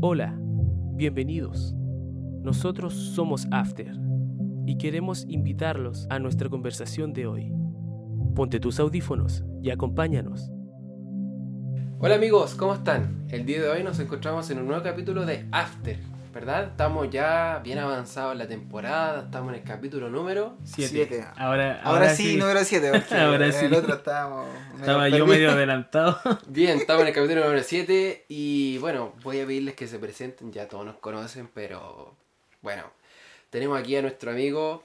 [0.00, 0.38] Hola,
[0.94, 1.74] bienvenidos.
[2.44, 3.92] Nosotros somos After
[4.64, 7.52] y queremos invitarlos a nuestra conversación de hoy.
[8.36, 10.52] Ponte tus audífonos y acompáñanos.
[11.98, 13.26] Hola amigos, ¿cómo están?
[13.28, 15.98] El día de hoy nos encontramos en un nuevo capítulo de After,
[16.38, 16.68] ¿verdad?
[16.68, 20.88] Estamos ya bien avanzados en la temporada, estamos en el capítulo número Siete.
[21.08, 21.26] Siete.
[21.36, 23.64] Ahora, Ahora, sí, número 7, porque Ahora sí.
[23.64, 24.46] el otro estábamos.
[24.46, 26.20] medio Estaba yo medio adelantado.
[26.46, 30.52] Bien, estamos en el capítulo número 7 y bueno, voy a pedirles que se presenten,
[30.52, 32.14] ya todos nos conocen, pero
[32.62, 32.84] bueno,
[33.50, 34.84] tenemos aquí a nuestro amigo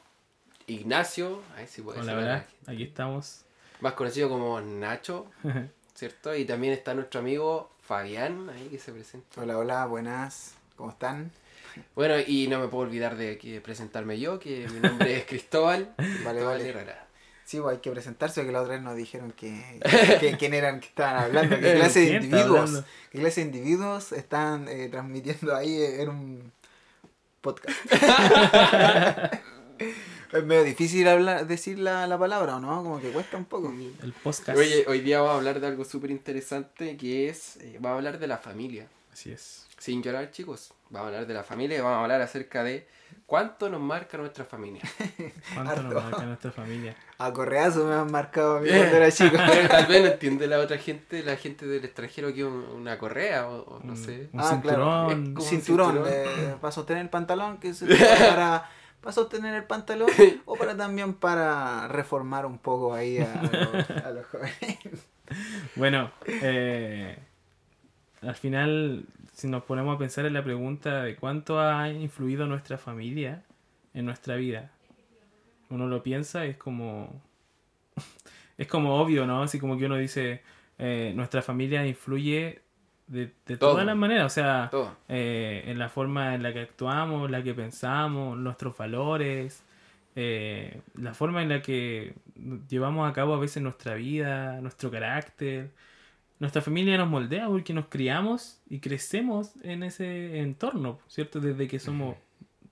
[0.65, 2.45] Ignacio, a ver si puede Hola, ser ¿verdad?
[2.65, 3.45] Aquí estamos.
[3.79, 5.27] más conocido como Nacho,
[5.93, 6.35] ¿cierto?
[6.35, 9.39] Y también está nuestro amigo Fabián, ahí que se presenta.
[9.41, 10.55] Hola, hola, buenas.
[10.75, 11.29] ¿Cómo están?
[11.95, 15.93] Bueno, y no me puedo olvidar de que presentarme yo, que mi nombre es Cristóbal.
[15.97, 16.69] Vale, Cristóbal vale.
[16.69, 17.07] Herrera.
[17.45, 19.79] Sí, pues hay que presentarse, porque la otra vez nos dijeron que,
[20.19, 23.47] que- quién eran que estaban hablando, qué clase de ¿Quién está individuos, qué clase de
[23.47, 26.51] individuos están eh, transmitiendo ahí en un
[27.41, 27.77] podcast.
[30.31, 32.81] es medio difícil hablar, decir la, la palabra, ¿o no?
[32.83, 33.71] Como que cuesta un poco.
[34.01, 34.57] El podcast.
[34.57, 37.97] Oye, hoy día vamos a hablar de algo súper interesante que es, eh, vamos a
[37.97, 38.87] hablar de la familia.
[39.13, 39.67] Así es.
[39.77, 40.73] Sin llorar, chicos.
[40.89, 42.87] Vamos a hablar de la familia y vamos a hablar acerca de
[43.25, 44.81] cuánto nos marca nuestra familia.
[45.53, 46.95] ¿Cuánto nos marca nuestra familia?
[47.17, 48.79] A correazo me han marcado a mí Bien.
[48.79, 49.35] cuando era chico.
[49.69, 52.97] Tal vez no entiende la otra gente, la gente del extranjero que es un- una
[52.97, 54.29] correa o, o no Un- sé.
[54.33, 55.09] Un Ah, claro.
[55.09, 55.23] cinturón.
[55.27, 58.69] Es como- cinturón, eh, para sostener el pantalón, que se para,
[59.01, 60.09] para sostener el pantalón,
[60.45, 65.07] o para también para reformar un poco ahí a, los, a los jóvenes.
[65.75, 67.17] Bueno, eh,
[68.25, 72.77] al final, si nos ponemos a pensar en la pregunta de cuánto ha influido nuestra
[72.77, 73.43] familia
[73.93, 74.71] en nuestra vida,
[75.69, 77.21] uno lo piensa y es como.
[78.55, 79.41] Es como obvio, ¿no?
[79.41, 80.43] Así como que uno dice,
[80.77, 82.61] eh, nuestra familia influye
[83.07, 84.71] de, todas las maneras, o sea,
[85.09, 89.63] eh, en la forma en la que actuamos, la que pensamos, nuestros valores,
[90.15, 92.13] eh, la forma en la que
[92.69, 95.71] llevamos a cabo a veces nuestra vida, nuestro carácter.
[96.43, 101.39] Nuestra familia nos moldea porque nos criamos y crecemos en ese entorno, ¿cierto?
[101.39, 102.17] Desde que somos,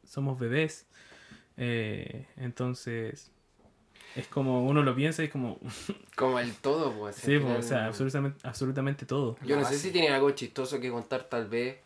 [0.06, 0.88] somos bebés.
[1.56, 3.32] Eh, entonces,
[4.18, 5.58] es como uno lo piensa y es como,
[6.18, 7.16] Como el todo, pues.
[7.16, 9.38] sí, pues, o sea, absolutamente, absolutamente todo.
[9.46, 11.78] Yo no sé si tienen algo chistoso que contar tal vez,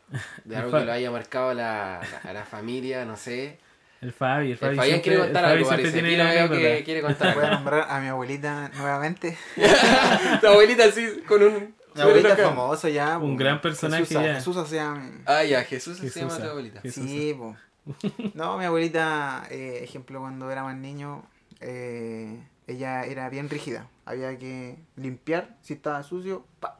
[0.43, 3.59] de algo que lo haya marcado a la, a la familia, no sé.
[4.01, 6.01] El Fabi, el El Fabi, Fabián siempre, quiere el contar Fabi algo, siempre parece.
[6.01, 9.37] tiene Aquí lo veo que quiere contar Voy a nombrar a mi abuelita nuevamente.
[10.41, 11.75] Tu abuelita así, con un...
[11.95, 12.49] Mi abuelita es acá.
[12.49, 13.17] famoso ya.
[13.17, 13.39] Un po.
[13.39, 14.35] gran personaje Jesús, ya.
[14.35, 15.11] Jesús hacía...
[15.25, 16.81] Ah, ya, Jesús, se llama tu abuelita.
[16.81, 17.05] Jesús.
[17.05, 17.55] Sí, po.
[18.33, 21.23] No, mi abuelita, eh, ejemplo, cuando era más niño,
[21.61, 23.87] eh, ella era bien rígida.
[24.05, 26.79] Había que limpiar, si estaba sucio, pa,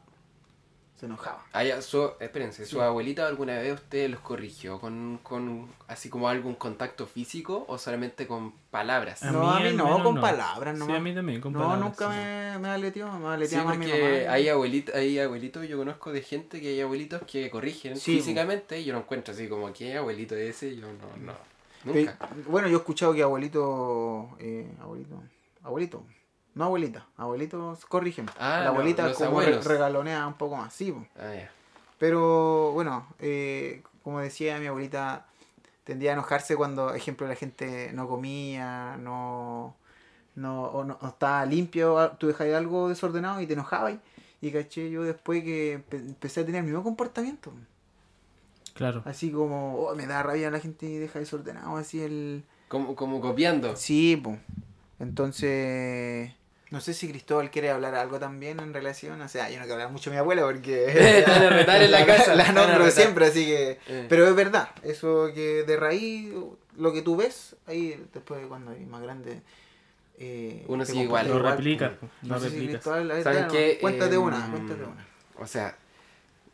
[0.98, 1.44] se enojaba.
[1.52, 6.28] Ah, ya, su, espérense, ¿su abuelita alguna vez usted los corrigió con, con así como
[6.28, 9.22] algún contacto físico o solamente con palabras?
[9.22, 10.20] A no, mí a mí no, con no.
[10.20, 10.96] palabras Sí, nomás.
[10.96, 12.16] a mí también, con no, palabras, nunca sí.
[12.18, 14.32] me, me aleteó, me Sí, aleteaba más mi porque mamá.
[14.34, 18.80] hay abuelitos, hay abuelitos, yo conozco de gente que hay abuelitos que corrigen Sí, físicamente
[18.80, 21.34] y yo no encuentro así como que abuelito ese, yo no, no,
[21.84, 22.16] nunca.
[22.48, 25.22] Bueno, yo he escuchado que abuelito, eh, abuelito,
[25.62, 26.02] abuelito,
[26.56, 28.26] no abuelita, abuelitos corrigen.
[28.38, 30.90] Ah, la abuelita los como re- regalonea un poco más, sí.
[30.90, 31.06] po.
[31.20, 31.50] Ah, ya.
[31.98, 35.26] Pero bueno, eh, como decía mi abuelita,
[35.84, 39.76] tendía a enojarse cuando, ejemplo, la gente no comía, no,
[40.34, 43.94] no, o no, no estaba limpio, ah, tú dejas algo desordenado y te enojabas.
[44.40, 47.52] Y, y caché yo después que empe- empecé a tener el mismo comportamiento.
[48.74, 49.02] Claro.
[49.06, 52.44] Así como, oh, me da rabia la gente y deja desordenado, así el...
[52.68, 53.74] Como, como copiando.
[53.76, 54.38] Sí, pues.
[54.98, 56.32] Entonces,
[56.70, 59.20] no sé si Cristóbal quiere hablar algo también en relación.
[59.20, 61.24] O sea, yo no quiero hablar mucho de mi abuela porque.
[61.26, 63.78] Van a retar en la casa, La nombro siempre, así que.
[63.86, 64.06] Eh.
[64.08, 66.32] Pero es verdad, eso que de raíz,
[66.76, 69.42] lo que tú ves, ahí después cuando eres más grande.
[70.18, 71.28] eh, Uno sigue igual.
[71.28, 71.80] Lo pues.
[71.80, 71.90] lo
[72.22, 72.66] No sé si.
[72.66, 73.78] Cristóbal, ver, ¿Saben qué?
[73.80, 75.06] Cuéntate Em, una, cuéntate una.
[75.38, 75.76] O sea,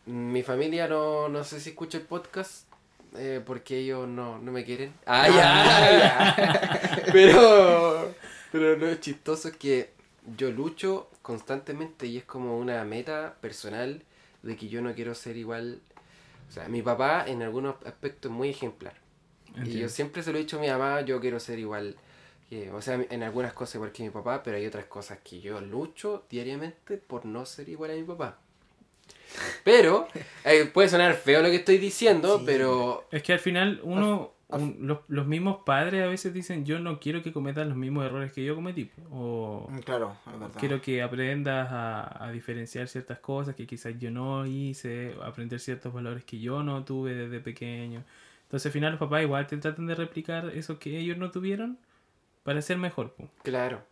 [0.06, 2.66] mi familia no, no sé si escucha el podcast
[3.16, 4.92] eh, porque ellos no, no me quieren.
[5.06, 7.02] Ah, ya, ya.
[7.12, 8.14] Pero,
[8.50, 9.90] pero lo chistoso es que
[10.36, 14.02] yo lucho constantemente y es como una meta personal
[14.42, 15.80] de que yo no quiero ser igual.
[16.48, 18.94] O sea, mi papá en algunos aspectos es muy ejemplar.
[19.64, 21.96] Y yo siempre se lo he dicho a mi mamá, yo quiero ser igual.
[22.48, 25.40] que- o sea, en algunas cosas igual que mi papá, pero hay otras cosas que
[25.40, 28.36] yo lucho diariamente por no ser igual a mi papá.
[29.64, 30.06] Pero,
[30.44, 32.44] eh, puede sonar feo lo que estoy diciendo, Sí.
[32.46, 36.78] pero Es que al final uno, un- los, los mismos padres a veces dicen yo
[36.78, 38.90] no quiero que cometas los mismos errores que yo cometí.
[39.10, 40.56] O Mm, Claro, es verdad.
[40.58, 45.92] quiero que aprendas a, a diferenciar ciertas cosas que quizás yo no hice, aprender ciertos
[45.92, 48.04] valores que yo no tuve desde pequeño.
[48.44, 51.78] Entonces al final los papás igual te tratan de replicar eso que ellos no tuvieron
[52.42, 53.12] para ser mejor.
[53.14, 53.28] po.
[53.42, 53.82] Claro.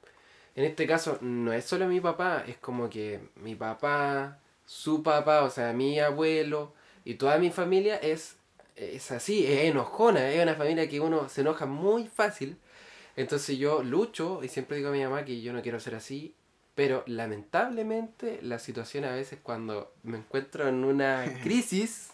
[0.56, 5.44] En este caso, no es solo mi papá, es como que mi papá, su papá,
[5.44, 6.74] o sea, mi abuelo
[7.04, 8.36] y toda mi familia es,
[8.80, 12.56] es así, es enojona, es una familia que uno se enoja muy fácil.
[13.16, 16.34] Entonces yo lucho y siempre digo a mi mamá que yo no quiero ser así,
[16.74, 22.10] pero lamentablemente la situación a veces cuando me encuentro en una crisis,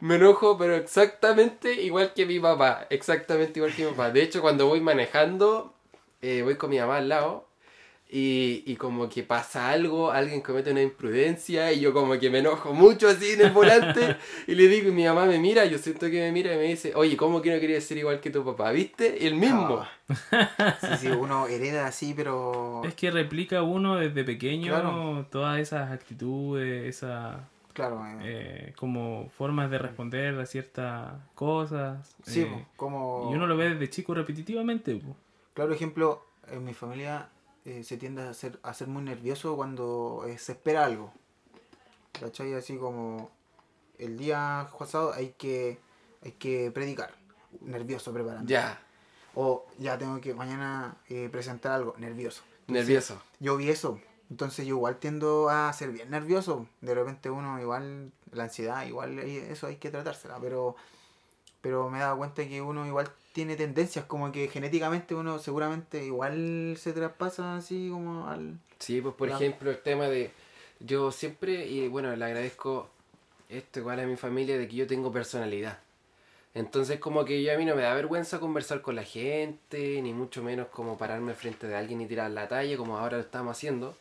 [0.00, 4.10] me enojo, pero exactamente igual que mi papá, exactamente igual que mi papá.
[4.10, 5.74] De hecho, cuando voy manejando,
[6.22, 7.51] eh, voy con mi mamá al lado
[8.14, 12.40] y, y como que pasa algo, alguien comete una imprudencia y yo como que me
[12.40, 15.78] enojo mucho así en el volante y le digo y mi mamá me mira, yo
[15.78, 18.28] siento que me mira y me dice, oye, ¿cómo que no querías ser igual que
[18.28, 18.70] tu papá?
[18.70, 19.26] ¿Viste?
[19.26, 19.82] El mismo.
[20.30, 20.76] Ah.
[20.78, 22.82] Sí, sí, uno hereda así, pero.
[22.84, 25.26] Es que replica uno desde pequeño Claro.
[25.30, 27.36] todas esas actitudes, esas
[27.72, 32.14] Claro, eh, eh, como formas de responder a ciertas cosas.
[32.24, 33.30] sí, eh, po, como.
[33.30, 34.96] y uno lo ve desde chico repetitivamente.
[34.96, 35.16] po.
[35.54, 37.28] Claro ejemplo, en mi familia
[37.64, 41.12] eh, se tiende a ser, a ser muy nervioso cuando eh, se espera algo.
[42.12, 42.52] ¿Cachai?
[42.54, 43.30] Así como
[43.98, 45.78] el día pasado hay que,
[46.24, 47.14] hay que predicar.
[47.60, 48.48] Nervioso preparando.
[48.48, 48.80] Ya,
[49.34, 51.94] O ya tengo que mañana eh, presentar algo.
[51.98, 52.42] Nervioso.
[52.66, 53.22] nervioso.
[53.40, 54.00] Yo vi eso.
[54.30, 56.66] Entonces yo igual tiendo a ser bien nervioso.
[56.80, 60.38] De repente uno igual, la ansiedad, igual eh, eso hay que tratársela.
[60.40, 60.76] Pero,
[61.62, 66.04] pero me he dado cuenta que uno igual tiene tendencias, como que genéticamente uno seguramente
[66.04, 68.58] igual se traspasa así como al...
[68.78, 70.32] Sí, pues por ejemplo el tema de
[70.80, 72.90] yo siempre, y bueno, le agradezco
[73.48, 75.78] esto igual a mi familia de que yo tengo personalidad.
[76.54, 80.12] Entonces como que yo a mí no me da vergüenza conversar con la gente, ni
[80.12, 83.56] mucho menos como pararme frente de alguien y tirar la talla como ahora lo estamos
[83.56, 83.96] haciendo.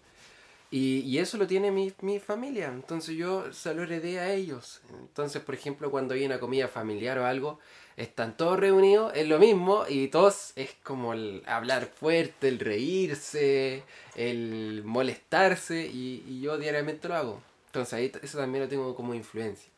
[0.74, 4.80] Y, y eso lo tiene mi, mi familia, entonces yo se lo heredé a ellos.
[5.02, 7.60] Entonces, por ejemplo, cuando hay una comida familiar o algo,
[7.98, 13.84] están todos reunidos, es lo mismo, y todos es como el hablar fuerte, el reírse,
[14.16, 17.42] el molestarse, y, y yo diariamente lo hago.
[17.68, 19.70] Entonces ahí eso también lo tengo como influencia.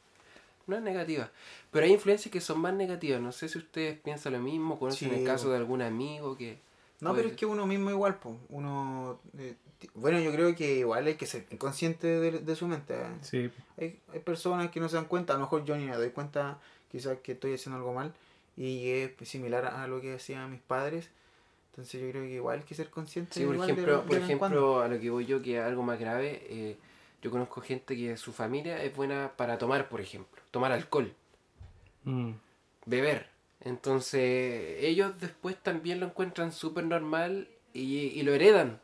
[0.68, 1.30] No es negativa,
[1.72, 3.20] pero hay influencias que son más negativas.
[3.20, 6.58] No sé si ustedes piensan lo mismo, conocen Sí, el caso de algún amigo que...
[7.02, 8.36] No, puede- pero es que uno mismo igual, pues.
[8.50, 9.20] Uno...
[9.38, 9.56] eh,
[9.94, 12.94] bueno, yo creo que igual hay que ser consciente de, de su mente.
[12.96, 13.08] ¿eh?
[13.22, 13.52] Sí.
[13.78, 16.10] Hay, hay personas que no se dan cuenta, a lo mejor yo ni me doy
[16.12, 16.60] cuenta
[16.92, 18.14] quizás que estoy haciendo algo mal
[18.56, 21.10] y es similar a lo que hacían mis padres.
[21.72, 23.34] Entonces yo creo que igual hay que ser consciente.
[23.34, 24.26] Sí, por igual ejemplo, de por cuando.
[24.26, 26.78] ejemplo, a lo que voy yo, que es algo más grave, eh,
[27.24, 31.14] yo conozco gente que su familia es buena para tomar, por ejemplo, tomar alcohol,
[32.06, 32.32] Mm.
[32.86, 33.28] beber.
[33.62, 38.80] Entonces, ellos después también lo encuentran súper normal y, y lo heredan,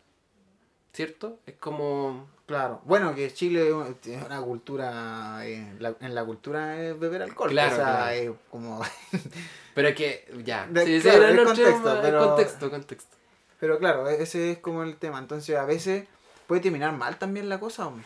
[0.93, 1.39] ¿cierto?
[1.45, 2.27] Es como...
[2.45, 7.51] Claro, bueno, que Chile es una cultura, eh, la- en la cultura es beber alcohol,
[7.51, 8.11] Claro, o sea, claro.
[8.15, 8.81] es como...
[9.75, 13.15] Pero es que, ya, De- sí, claro, el contexto, pero- contexto, contexto.
[13.59, 16.07] Pero claro, e- ese es como el tema, entonces a veces
[16.47, 18.05] puede terminar mal también la cosa, hombre.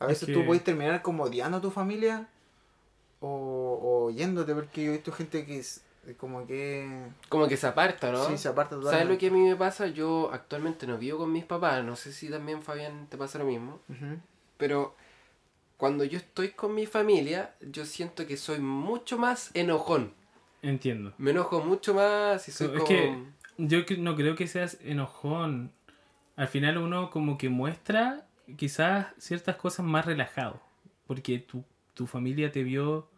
[0.00, 2.26] A Es veces que- tú puedes terminar como odiando a tu familia
[3.20, 5.80] o, o yéndote, porque yo he visto gente que es
[6.16, 7.06] como que...
[7.28, 8.24] Como que se aparta, ¿no?
[8.24, 9.12] Sí, se aparta ¿Sabes totalmente.
[9.14, 9.86] lo que a mí me pasa?
[9.86, 13.44] Yo actualmente no vivo con mis papás, no sé si también Fabián te pasa lo
[13.44, 13.80] mismo.
[14.56, 14.94] Pero
[15.76, 20.12] cuando yo estoy con mi familia, yo siento que soy mucho más enojón.
[20.62, 21.12] Entiendo.
[21.18, 22.86] Me enojo mucho más y soy Es como...
[22.86, 23.16] que
[23.58, 25.72] yo no creo que seas enojón.
[26.36, 30.60] Al final uno como que muestra quizás ciertas cosas más relajado.
[31.06, 33.08] Porque tu, tu familia te vio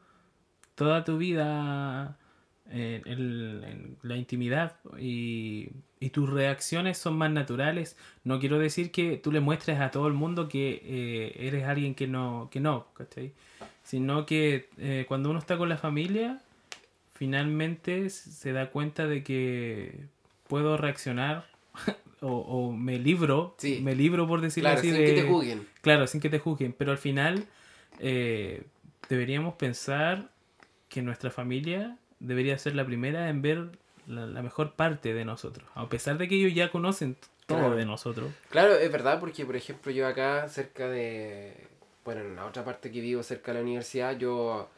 [0.74, 2.18] toda tu vida
[2.70, 5.68] en, en- en la intimidad y,
[6.00, 7.96] y tus reacciones son más naturales.
[8.24, 11.94] No quiero decir que tú le muestres a todo el mundo que eh, eres alguien
[11.94, 13.32] que no, que no, ¿cachai?
[13.82, 16.40] Sino que eh, cuando uno está con la familia,
[17.14, 20.00] finalmente se da cuenta de que
[20.48, 21.46] puedo reaccionar
[22.20, 23.80] o, o me libro, Sí.
[23.82, 25.04] me libro por decirlo Claro, así sin de...
[25.06, 25.66] que te juzguen.
[25.82, 27.44] Claro, sin que te juzguen, pero al final
[28.00, 28.62] eh,
[29.08, 30.30] deberíamos pensar
[30.88, 33.68] que nuestra familia debería ser la primera en ver
[34.06, 37.16] la, la mejor parte de nosotros, a pesar de que ellos ya conocen
[37.46, 37.76] todo Claro.
[37.76, 38.30] de nosotros.
[38.50, 41.54] Claro, es verdad, porque por ejemplo yo acá cerca de...
[42.04, 44.68] Bueno, en la otra parte que vivo cerca de la universidad, yo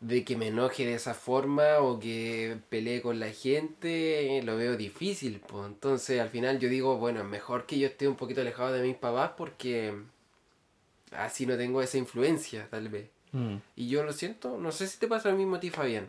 [0.00, 4.76] de que me enoje de esa forma o que pelee con la gente, lo veo
[4.76, 5.40] difícil.
[5.46, 5.66] Pues.
[5.66, 8.96] Entonces al final yo digo, bueno, mejor que yo esté un poquito alejado de mis
[8.96, 9.94] papás porque
[11.12, 13.08] así no tengo esa influencia, tal vez.
[13.32, 13.56] Mm.
[13.76, 16.06] Y yo lo siento, no sé si te pasa lo mismo a ti, Fabián.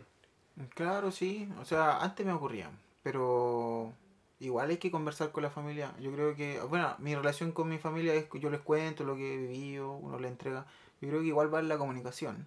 [0.74, 1.48] Claro, sí.
[1.60, 2.70] O sea, antes me ocurría.
[3.02, 3.92] Pero
[4.40, 5.94] igual hay que conversar con la familia.
[6.00, 9.16] Yo creo que, bueno, mi relación con mi familia es que yo les cuento lo
[9.16, 10.66] que he vivido, uno le entrega.
[11.00, 12.46] Yo creo que igual va en la comunicación.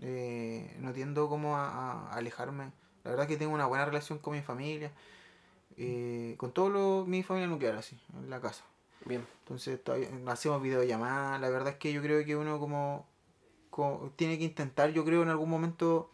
[0.00, 2.72] Eh, no tiendo como a, a alejarme.
[3.04, 4.92] La verdad es que tengo una buena relación con mi familia.
[5.76, 8.64] eh, con todo lo, mi familia nuclear así, en la casa.
[9.06, 9.26] Bien.
[9.40, 11.40] Entonces todavía hacemos videollamadas.
[11.40, 13.06] La verdad es que yo creo que uno como,
[13.70, 16.10] co- tiene que intentar, yo creo en algún momento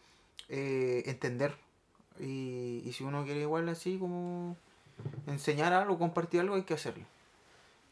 [0.47, 1.55] eh, entender.
[2.19, 4.57] Y, y si uno quiere igual así como
[5.27, 7.05] enseñar algo, compartir algo, hay que hacerlo.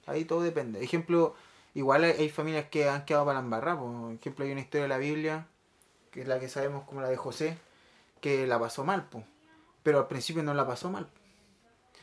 [0.05, 0.83] Ahí todo depende.
[0.83, 1.35] Ejemplo,
[1.73, 3.79] igual hay, hay familias que han quedado para la embarrada.
[3.79, 5.47] Por ejemplo, hay una historia de la Biblia,
[6.11, 7.57] que es la que sabemos como la de José,
[8.21, 9.23] que la pasó mal, po.
[9.83, 11.07] pero al principio no la pasó mal.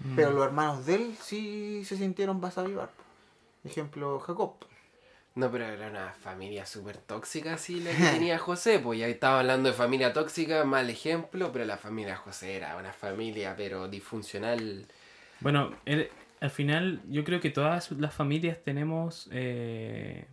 [0.01, 0.17] Mm.
[0.17, 2.91] Pero los hermanos de él sí se sintieron vas a avivar.
[3.65, 4.55] Ejemplo, Jacob.
[5.37, 8.79] No, pero era una familia súper tóxica, así la que tenía José.
[8.79, 12.93] Pues ya estaba hablando de familia tóxica, mal ejemplo, pero la familia José era una
[12.93, 14.87] familia, pero disfuncional.
[15.41, 15.75] Bueno,
[16.41, 20.27] al final yo creo que todas las familias tenemos eh,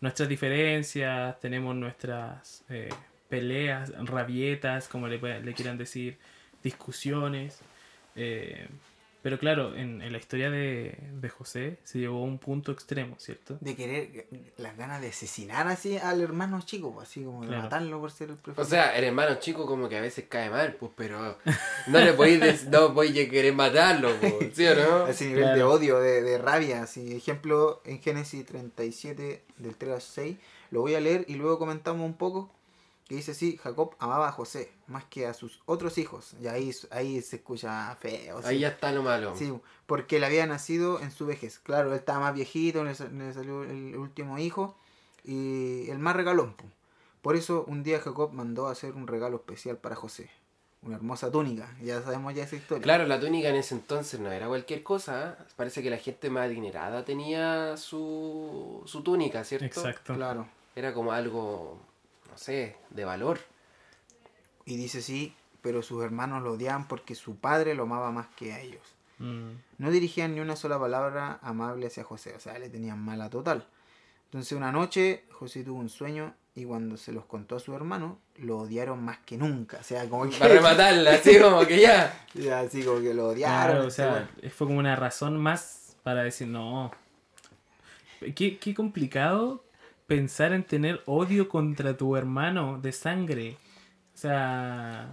[0.00, 2.90] nuestras diferencias, tenemos nuestras eh,
[3.28, 6.18] peleas, rabietas, como le, le quieran decir,
[6.62, 7.58] discusiones.
[8.14, 8.68] eh,
[9.26, 13.16] pero claro, en, en la historia de, de José se llegó a un punto extremo,
[13.18, 13.58] ¿cierto?
[13.60, 17.62] De querer, las ganas de asesinar así al hermano chico, pues, así como de Claro.
[17.64, 18.70] matarlo por ser el O preferido.
[18.70, 21.38] sea, el hermano chico como que a veces cae mal, pues, pero
[21.88, 25.06] no le podéis no podéis querer matarlo, pues, ¿sí o no?
[25.08, 26.82] ese nivel de odio, de, de rabia.
[26.84, 27.16] Así.
[27.16, 30.36] Ejemplo, en Génesis 37, del 3 al 6,
[30.70, 32.52] lo voy a leer y luego comentamos un poco.
[33.08, 36.34] Que dice así, Jacob amaba a José más que a sus otros hijos.
[36.42, 38.38] Y ahí, ahí se escucha feo.
[38.44, 38.60] Ahí sí.
[38.62, 39.34] ya está lo malo.
[39.36, 39.52] Sí,
[39.86, 41.60] porque él había nacido en su vejez.
[41.60, 44.76] Claro, él estaba más viejito, le, sa- le salió el último hijo
[45.24, 46.54] y el más regalón.
[46.54, 46.64] po.
[47.22, 50.28] Por eso un día Jacob mandó a hacer un regalo especial para José.
[50.82, 51.74] Una hermosa túnica.
[51.82, 52.82] Ya sabemos ya esa historia.
[52.82, 55.36] Claro, la túnica en ese entonces no era cualquier cosa.
[55.56, 59.66] Parece que la gente más adinerada tenía su, su túnica, ¿cierto?
[59.66, 60.14] Exacto.
[60.14, 60.46] Claro.
[60.76, 61.80] Era como algo,
[62.36, 63.40] no sé, de valor.
[64.66, 68.52] Y dice sí, pero sus hermanos lo odiaban porque su padre lo amaba más que
[68.52, 68.82] a ellos.
[69.20, 73.30] Mm, No dirigían ni una sola palabra amable hacia José, o sea, le tenían mala
[73.30, 73.66] total.
[74.26, 78.18] Entonces una noche José tuvo un sueño y cuando se los contó a su hermano,
[78.36, 79.78] lo odiaron más que nunca.
[79.80, 80.36] O sea, como que...
[80.36, 82.26] Para rematarla, así como que ya.
[82.34, 83.66] Ya, así como que lo odiaron.
[83.66, 86.90] Claro, o este sea, fue como una razón más para decir no.
[88.34, 89.62] Qué, qué complicado
[90.06, 93.56] pensar en tener odio contra tu hermano de sangre.
[94.14, 95.08] O sea,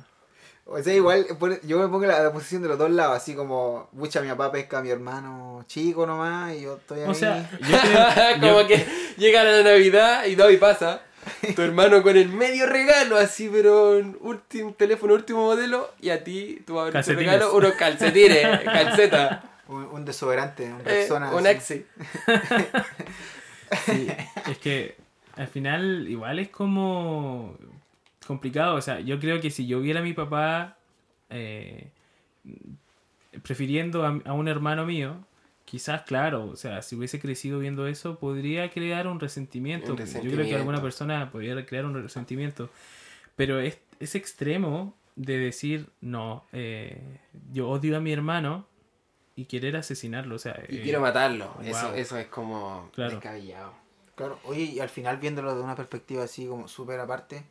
[0.65, 1.25] O sea, igual
[1.63, 4.29] yo me pongo en la, la posición de los dos lados, así como, mucha mi
[4.29, 7.09] papá pesca a mi hermano chico nomás y yo estoy ahí.
[7.09, 8.85] o sea, yo creo, como yo- que
[9.17, 11.01] llega la Navidad y y pasa.
[11.55, 16.21] Tu hermano con el medio regalo, así, pero un último teléfono, último modelo, y a
[16.21, 21.31] ti, tu regalo, unos calcetines, calceta, un, un desodorante, un eh, Rexona.
[21.33, 21.85] un así.
[22.27, 22.67] Axe.
[23.85, 24.07] Sí,
[24.49, 24.95] es que
[25.35, 27.57] al final igual es como
[28.25, 28.75] complicado.
[28.75, 30.77] O sea, yo creo que si yo viera a mi papá
[31.29, 31.89] eh,
[33.41, 35.17] prefiriendo a, a un hermano mío,
[35.65, 39.93] quizás, claro, o sea, si hubiese crecido viendo eso, podría crear un resentimiento.
[39.93, 42.69] Un Yo creo que alguna persona podría crear un resentimiento.
[43.35, 47.01] Pero es, es extremo de decir, no, eh,
[47.51, 48.67] yo odio a mi hermano
[49.35, 50.35] y querer asesinarlo.
[50.35, 51.55] O sea, Y eh, quiero matarlo.
[51.63, 51.95] Eso, wow.
[51.95, 53.11] eso es como Claro.
[53.11, 53.73] descabellado.
[54.15, 57.43] Claro, oye, y al final viéndolo de una perspectiva así como súper aparte,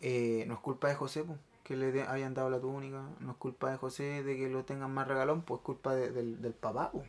[0.00, 3.30] eh, no es culpa de José, po, que le de- hayan dado la túnica, no
[3.32, 6.42] es culpa de José de que lo tengan más regalón, pues es culpa de- del,
[6.42, 7.04] del papá, po.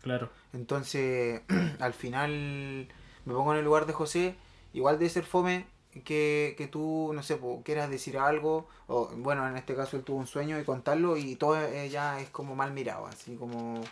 [0.00, 0.30] claro.
[0.54, 1.42] Entonces,
[1.80, 2.88] al final
[3.26, 4.36] me pongo en el lugar de José,
[4.72, 5.66] igual de ser fome
[6.04, 10.04] que, que tú, no sé, po, quieras decir algo, o bueno, en este caso él
[10.04, 13.82] tuvo un sueño y contarlo y todo eh, ya es como mal mirado, así como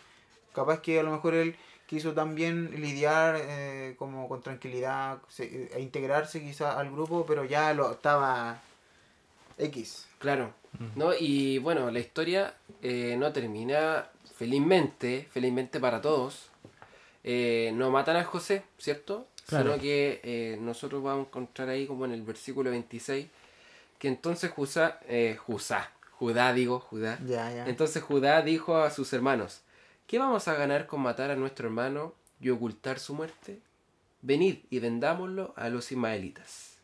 [0.52, 5.80] capaz que a lo mejor él quiso también lidiar eh, como con tranquilidad se- e
[5.80, 8.60] integrarse quizá al grupo, pero ya lo estaba
[9.58, 10.06] X.
[10.18, 10.52] Claro.
[10.94, 11.12] ¿No?
[11.18, 16.50] Y bueno, la historia eh, no termina felizmente, felizmente para todos.
[17.24, 19.26] Eh, no matan a José, ¿cierto?
[19.48, 19.70] Claro.
[19.70, 23.26] Sino que eh, nosotros vamos a encontrar ahí como en el versículo 26
[23.98, 27.18] que entonces Judá, eh, Judá, Judá digo, Judá.
[27.26, 27.66] Ya, ya.
[27.66, 29.62] Entonces Judá dijo a sus hermanos,
[30.06, 33.58] ¿qué vamos a ganar con matar a nuestro hermano y ocultar su muerte?
[34.22, 36.76] Venid y vendámoslo a los ismaelitas.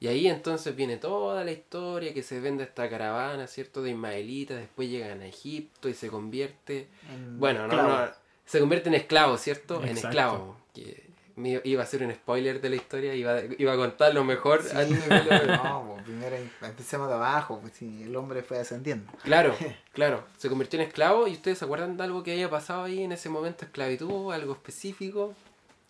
[0.00, 3.82] Y ahí entonces viene toda la historia que se vende esta caravana, ¿cierto?
[3.82, 6.88] De ismaelitas, después llegan a Egipto y se convierte...
[7.10, 8.10] En Bueno, no, no,
[8.46, 9.82] se convierte en esclavo, ¿cierto?
[9.84, 10.56] En esclavo.
[10.74, 11.09] Que
[11.40, 14.62] me iba a ser un spoiler de la historia, iba, iba a contar lo mejor
[14.62, 18.42] Sí, antes de lo- no, po, primero primero empecemos de abajo, pues si el hombre
[18.42, 19.10] fue ascendiendo.
[19.22, 19.54] Claro,
[19.92, 20.24] claro.
[20.38, 23.12] Se convirtió en esclavo y ustedes se acuerdan de algo que haya pasado ahí en
[23.12, 25.34] ese momento, esclavitud, algo específico.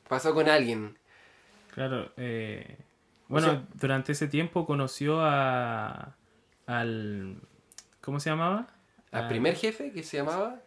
[0.08, 0.96] Pasó con alguien.
[1.74, 2.76] Claro, eh,
[3.28, 6.16] bueno, durante ese tiempo conoció a
[6.66, 7.36] al
[8.00, 8.66] ¿cómo se llamaba?
[9.12, 10.60] Al Al- primer jefe que se llamaba.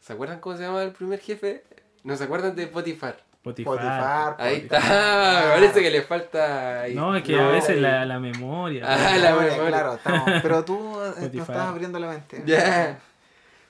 [0.00, 1.64] ¿Se acuerdan cómo se llamaba el primer jefe?
[2.04, 3.22] ¿No se acuerdan de Potifar?
[3.46, 3.76] Potifar.
[3.76, 4.80] Potifar, Ahí Potifar.
[4.82, 6.80] está, me parece que le falta.
[6.82, 6.94] ahí.
[6.96, 7.80] No, es que No, a veces ahí.
[7.80, 8.82] la, la memoria.
[8.84, 9.68] Ah, la memoria.
[9.68, 12.42] claro, estamos, pero tú eh, nos estás abriendo la mente.
[12.44, 12.98] Ya.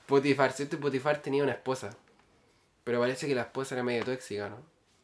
[0.07, 0.79] Potifar, ¿cierto?
[0.79, 1.91] Potifar tenía una esposa.
[2.83, 4.55] Pero parece que la esposa era medio tóxica, ¿no?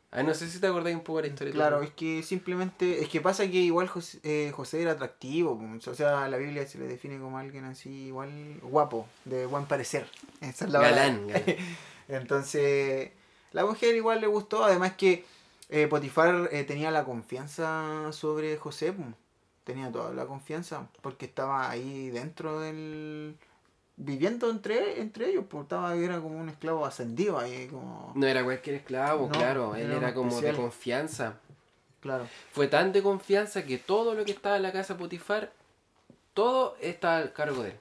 [0.10, 1.54] Ah, no sé si te acordáis un poco de la historia.
[1.54, 5.94] Claro, es que simplemente, es que pasa que igual José, eh, José era atractivo, o
[5.94, 8.30] sea, la Biblia se le define como alguien así, igual
[8.64, 10.08] guapo, de buen parecer.
[10.42, 10.96] Esa es la verdad.
[10.98, 11.44] Galán, galán.
[12.08, 13.12] Entonces,
[13.54, 15.26] la mujer igual le gustó, además que
[15.70, 18.94] eh, Potifar eh, tenía la confianza sobre José,
[19.64, 23.38] tenía toda la confianza, porque estaba ahí dentro del...
[23.96, 28.12] viviendo entre, entre ellos, pues estaba, era como un esclavo ascendido ahí, como...
[28.16, 29.76] No era cualquier esclavo, No, claro.
[29.76, 30.56] Él era como especial.
[30.56, 31.34] de confianza.
[32.02, 32.28] Claro.
[32.52, 35.54] Fue tan de confianza que todo lo que estaba en la casa Potifar,
[36.34, 37.80] todo estaba al cargo de él.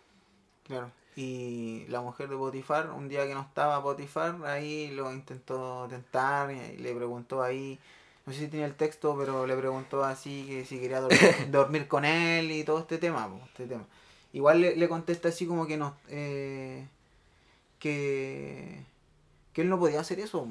[0.69, 0.91] Claro.
[1.15, 6.51] Y la mujer de Potifar, un día que no estaba Potifar, ahí lo intentó tentar
[6.53, 7.79] y le preguntó ahí,
[8.27, 11.89] no sé si tenía el texto, pero le preguntó así que si quería dormir, dormir
[11.89, 13.29] con él y todo este tema.
[13.29, 13.85] po, este tema.
[14.33, 16.87] Igual le, le contesta así como que no, eh,
[17.79, 18.85] que,
[19.53, 20.45] que él no podía hacer eso.
[20.45, 20.51] po.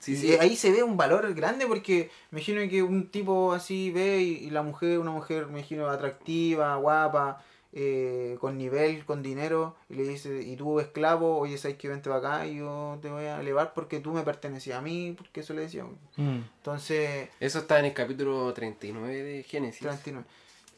[0.00, 0.32] Sí, Y sí.
[0.40, 4.30] ahí se ve un valor grande porque me imagino que un tipo así ve y,
[4.46, 7.42] y la mujer, una mujer, me imagino, atractiva, guapa,
[7.76, 12.08] eh, con nivel, con dinero, y le dice, y tú esclavo, oye, sabes que vente
[12.08, 15.40] para acá y yo te voy a elevar porque tú me pertenecías a mí, porque
[15.40, 15.84] eso le decía.
[16.16, 16.38] Mm.
[16.58, 19.80] Entonces, Eso está en el capítulo 39 de Génesis.
[19.80, 20.24] 39.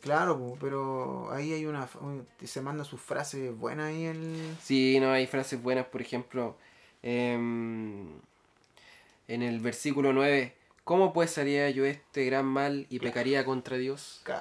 [0.00, 4.57] Claro, pero ahí hay una, un- se manda sus frases buenas ahí el...
[4.62, 6.57] Sí, no, hay frases buenas, por ejemplo,
[7.03, 8.07] em,
[9.29, 14.23] en el versículo 9, ¿cómo pues haría yo este gran mal y pecaría contra Dios?
[14.29, 14.33] Eh,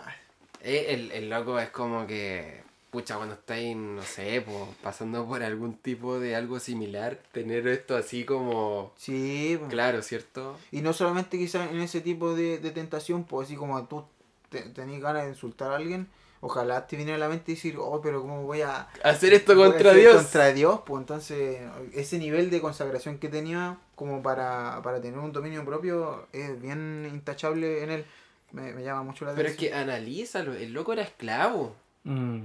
[0.61, 5.75] El, el loco es como que, pucha, cuando estáis, no sé, po, pasando por algún
[5.77, 9.67] tipo de algo similar, tener esto así como Sí, po.
[9.67, 10.57] claro, ¿cierto?
[10.71, 14.05] Y no solamente quizás en ese tipo de, de tentación, pues así como tú
[14.49, 16.07] te, tenés ganas de insultar a alguien,
[16.41, 18.87] ojalá te viniera a la mente y decir, oh, pero ¿cómo voy a...
[19.03, 20.15] Hacer esto contra hacer Dios.
[20.15, 21.59] Contra Dios, pues entonces
[21.93, 27.07] ese nivel de consagración que tenía como para, para tener un dominio propio es bien
[27.11, 28.05] intachable en él.
[28.55, 29.73] Me, me llama mucho la Pero es atención.
[29.73, 31.75] que analízalo, el loco era esclavo.
[32.03, 32.43] Mm.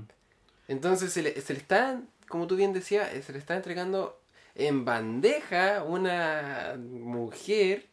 [0.68, 4.20] Entonces se le, se le está, como tú bien decías, eh, se le está entregando
[4.54, 7.86] en bandeja una mujer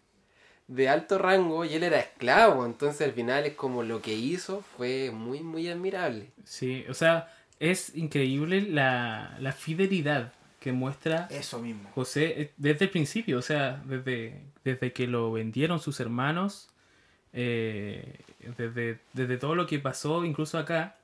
[0.67, 2.65] de alto rango y él era esclavo.
[2.65, 6.31] Entonces al final es como lo que hizo fue muy, muy admirable.
[6.43, 11.89] Sí, o sea, es increíble la, la fidelidad que muestra Eso mismo.
[11.95, 16.69] José eh, desde el principio, o sea, desde, desde que lo vendieron sus hermanos,
[17.33, 18.19] eh,
[18.57, 20.95] desde, desde todo lo que pasó, incluso acá,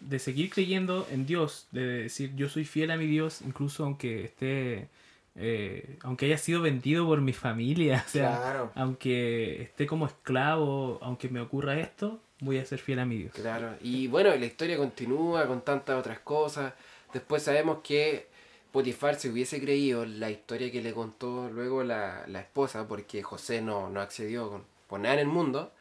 [0.00, 4.24] de seguir creyendo en Dios, de decir yo soy fiel a mi Dios, incluso aunque
[4.24, 4.88] esté,
[5.36, 8.72] eh, aunque haya sido vendido por mi familia, o sea, Claro.
[8.74, 13.32] aunque esté como esclavo, aunque me ocurra esto, voy a ser fiel a mi Dios.
[13.34, 13.74] Claro.
[13.80, 16.72] Y bueno, la historia continúa con tantas otras cosas.
[17.12, 18.26] Después sabemos que
[18.72, 23.60] Potifar se hubiese creído la historia que le contó luego la, la esposa, porque José
[23.62, 25.72] no, no accedió con, por nada en el mundo.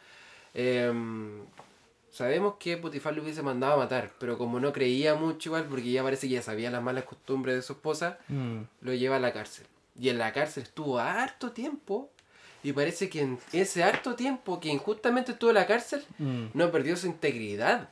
[0.53, 1.43] em,
[2.11, 5.91] sabemos que Potifar lo hubiese mandado a matar, pero como no creía mucho igual, porque
[5.91, 9.19] ya parece que ya sabía las malas costumbres de su esposa, Mm, lo lleva a
[9.19, 9.65] la cárcel.
[9.99, 12.09] Y en la cárcel estuvo harto tiempo.
[12.63, 16.45] Y parece que en ese harto tiempo que injustamente estuvo en la cárcel, mm.
[16.53, 17.89] no perdió su integridad.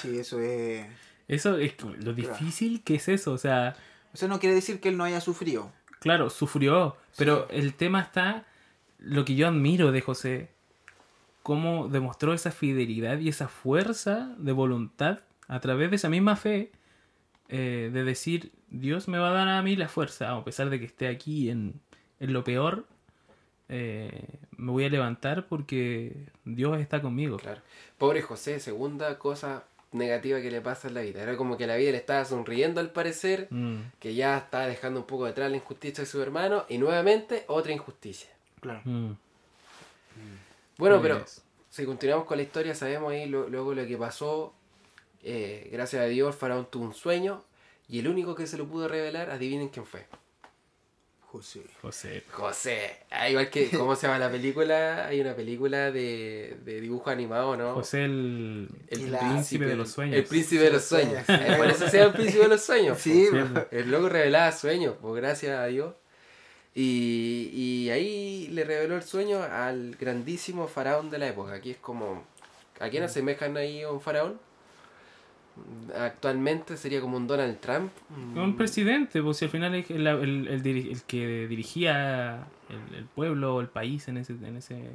[0.00, 0.86] Sí, eso es...
[1.28, 3.76] Eso es lo difícil que es eso, o sea,
[4.12, 5.72] Eso no quiere decir que él no haya sufrido.
[6.00, 8.44] claro, sufrió, pero el tema está,
[9.04, 10.48] lo que yo admiro de José,
[11.42, 16.72] cómo demostró esa fidelidad y esa fuerza de voluntad a través de esa misma fe,
[17.48, 20.80] eh, de decir, Dios me va a dar a mí la fuerza, a pesar de
[20.80, 21.80] que esté aquí en,
[22.18, 22.86] en lo peor,
[23.68, 27.36] eh, me voy a levantar porque Dios está conmigo.
[27.36, 27.60] Claro.
[27.98, 31.22] Pobre José, segunda cosa negativa que le pasa en la vida.
[31.22, 35.00] Era como que la vida le estaba sonriendo al parecer, Mm, que ya estaba dejando
[35.00, 38.33] un poco detrás la injusticia de su hermano, y nuevamente otra injusticia.
[38.64, 38.80] Claro.
[38.84, 39.12] mm.
[40.78, 41.24] Bueno, pero
[41.70, 44.52] si continuamos con la historia, sabemos ahí lo- luego lo que pasó.
[45.22, 47.42] Eh, gracias a Dios, el faraón tuvo un sueño,
[47.88, 50.06] y el único que se lo pudo revelar, adivinen quién fue.
[51.30, 51.62] José.
[51.82, 52.22] José.
[52.30, 52.96] José.
[53.10, 55.06] Ah, igual que, ¿cómo se llama la película?
[55.06, 57.74] Hay una película de, de dibujo animado, ¿no?
[57.74, 60.16] José el, El príncipe de los sueños.
[60.16, 61.24] El príncipe de los sueños.
[61.28, 62.98] Eh, Por eso se llama el príncipe de los sueños.
[63.00, 63.66] Sí, Sí, pues.
[63.72, 65.94] El loco revelaba sueños, pues gracias a Dios.
[66.74, 71.54] Y, y ahí le reveló el sueño al grandísimo faraón de la época.
[71.54, 72.24] Aquí es como.
[72.80, 74.38] ¿A quién asemejan ahí a un faraón?
[75.96, 77.92] Actualmente sería como un Donald Trump.
[78.34, 83.54] Un presidente, pues si al final es el, el, el que dirigía el, el pueblo
[83.54, 84.90] o el país en ese, en ese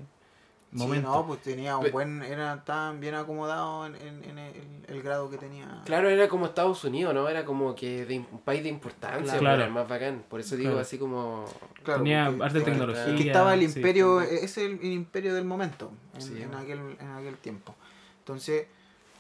[0.72, 1.12] momento.
[1.12, 4.54] Sí, no, pues tenía un buen, era tan bien acomodado en, en- en el,
[4.88, 5.82] el grado que tenía.
[5.86, 7.28] Claro, era como Estados Unidos, ¿no?
[7.28, 9.40] Era como que de, un país de importancia, Claro.
[9.40, 10.24] pues, era más bacán.
[10.30, 10.82] Por eso digo Claro.
[10.82, 11.46] así como.
[11.84, 13.16] Claro, Tenía porque- arte porque- tecnología.
[13.16, 13.80] que estaba el sí.
[13.80, 16.42] imperio, es el, el imperio del momento en, Sí.
[16.42, 17.74] en aquel, en aquel tiempo.
[18.20, 18.68] Entonces,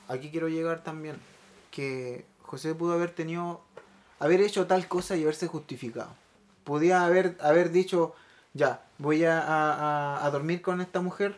[0.08, 1.16] aquí quiero llegar también,
[1.72, 3.62] que José pudo haber tenido,
[4.20, 6.10] haber hecho tal cosa y haberse justificado.
[6.64, 8.14] Podía haber, haber dicho,
[8.54, 11.36] ya, voy a, a- a- dormir con esta mujer,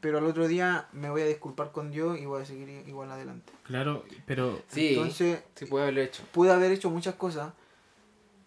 [0.00, 3.10] pero al otro día me voy a disculpar con Dios y voy a seguir igual
[3.10, 3.52] adelante.
[3.62, 6.22] Claro, pero Sí, Entonces, sí puede haberlo hecho.
[6.32, 7.52] pude haber hecho muchas cosas,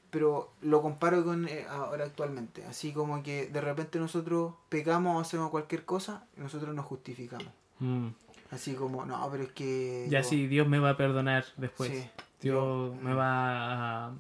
[0.10, 2.63] pero lo comparo con eh, ahora actualmente.
[2.65, 7.47] Así como que de repente nosotros pecamos o hacemos cualquier cosa y nosotros nos justificamos.
[7.80, 8.08] mm,
[8.51, 10.06] Así como, no, pero es que...
[10.10, 11.89] ya yo- sí, Dios me va a perdonar después.
[11.91, 12.10] Sí,
[12.41, 14.12] Dios yo- me va a,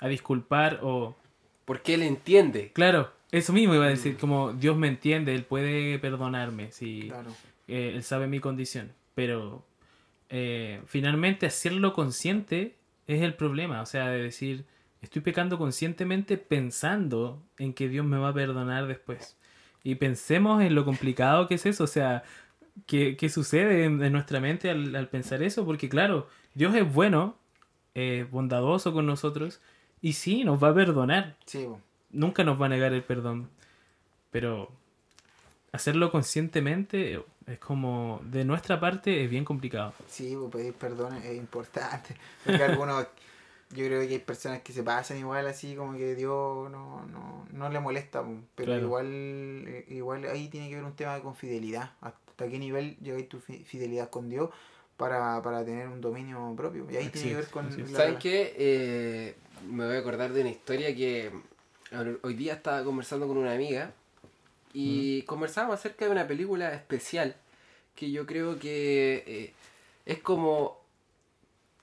[0.00, 1.14] a disculpar o...
[1.64, 2.72] Porque él entiende.
[2.74, 3.92] Claro, eso mismo iba a Mm.
[3.92, 7.30] decir, como Dios me entiende, Él puede perdonarme, si Claro.
[7.68, 8.92] eh, Él sabe mi condición.
[9.14, 9.64] Pero
[10.28, 14.64] eh, finalmente hacerlo consciente es el problema, o sea, de decir,
[15.02, 19.36] estoy pecando conscientemente pensando en que Dios me va a perdonar después.
[19.82, 22.22] Y pensemos en lo complicado que es eso, o sea,
[22.86, 25.64] ¿qué, qué sucede en, en nuestra mente al, al pensar eso?
[25.64, 27.36] Porque claro, Dios es bueno,
[27.94, 29.60] eh, bondadoso con nosotros,
[30.02, 31.80] y sí, nos va a perdonar, Sí, po.
[32.12, 33.48] Nunca nos va a negar el perdón.
[34.30, 34.70] Pero
[35.72, 39.92] hacerlo conscientemente es como, de nuestra parte, es bien complicado.
[40.08, 42.14] sí, po, pedir perdón es importante.
[42.44, 43.06] Porque algunos,
[43.70, 47.46] yo creo que hay personas que se pasan igual así, como que Dios no, no,
[47.52, 48.34] no le molesta, po.
[48.54, 48.82] pero Claro.
[48.82, 51.92] igual, eh, igual ahí tiene que ver un tema con fidelidad.
[52.00, 54.50] Hasta qué nivel llegáis tu fi- fidelidad con Dios
[54.96, 56.86] para, para tener un dominio propio.
[56.90, 57.66] Y ahí tiene que ver con...
[57.66, 57.90] así es.
[57.90, 58.54] la- ¿Saben qué?
[58.56, 59.34] Eh,
[59.68, 61.30] me voy a acordar de una historia que
[62.22, 63.92] hoy día estaba conversando con una amiga
[64.72, 67.34] y conversábamos acerca de una película especial
[67.96, 69.52] que yo creo que eh,
[70.06, 70.78] es como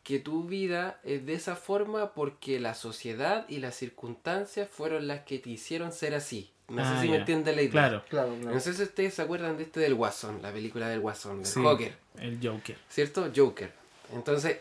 [0.03, 5.21] que tu vida es de esa forma porque la sociedad y las circunstancias fueron las
[5.23, 6.49] que te hicieron ser así.
[6.69, 7.71] No Ah, sé si me entienden la idea.
[7.71, 8.53] Claro, Claro, claro.
[8.53, 11.45] No sé si ustedes se acuerdan de este del Guasón, la película del Guasón, del
[11.45, 11.61] Sí.
[11.61, 11.93] Joker.
[12.19, 12.77] el Joker.
[12.89, 13.29] ¿cierto?
[13.35, 13.71] Joker.
[14.13, 14.57] Entonces,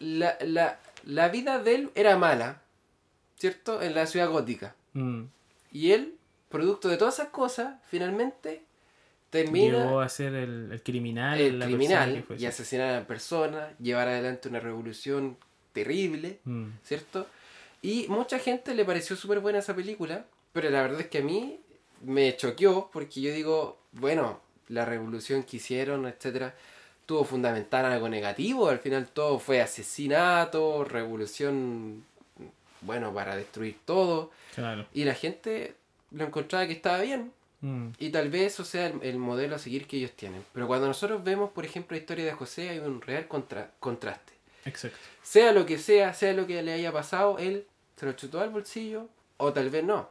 [0.00, 2.60] la, la, la vida de él era mala,
[3.42, 3.82] ¿cierto?
[3.82, 4.76] En la ciudad gótica.
[4.92, 5.24] Mm.
[5.72, 6.14] Y él,
[6.48, 8.62] producto de todas esas cosas, finalmente
[9.30, 11.40] termina Llegó a ser el, el criminal.
[11.40, 15.36] el la criminal y asesinar a la persona, llevar adelante una revolución
[15.72, 16.68] terrible, Mm.
[16.84, 17.26] ¿cierto?
[17.82, 21.22] Y mucha gente le pareció súper buena esa película, pero la verdad es que a
[21.24, 21.58] mí
[22.04, 26.54] me choqueó porque yo digo, bueno, la revolución que hicieron, etcétera,
[27.06, 32.04] tuvo fundamental algo negativo, al final todo fue asesinato, revolución,
[32.82, 34.86] bueno, para destruir todo, Claro.
[34.92, 35.74] y la gente
[36.10, 37.32] lo encontraba que estaba bien,
[37.64, 37.90] Mm.
[38.00, 40.44] y tal vez eso sea el, el modelo a seguir que ellos tienen.
[40.52, 44.32] Pero cuando nosotros vemos, por ejemplo, la historia de José, hay un real contra- contraste.
[44.64, 44.98] Exacto.
[45.22, 47.64] Sea lo que sea, sea lo que le haya pasado, él
[47.96, 50.08] se lo chutó al bolsillo o tal vez no.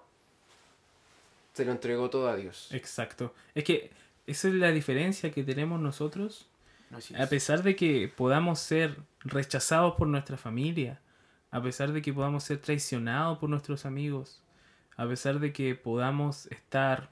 [1.54, 2.70] Se lo entregó todo a Dios.
[2.72, 3.34] Exacto.
[3.54, 3.92] Es que
[4.28, 6.48] esa es la diferencia que tenemos nosotros.
[6.94, 7.30] A es.
[7.30, 11.00] pesar de que podamos ser rechazados por nuestra familia,
[11.52, 14.42] a pesar de que podamos ser traicionados por nuestros amigos,
[14.96, 17.10] a pesar de que podamos estar,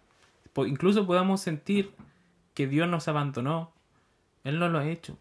[0.65, 1.91] incluso podamos sentir
[2.53, 3.73] que Dios nos abandonó,
[4.45, 5.17] Él no lo ha hecho.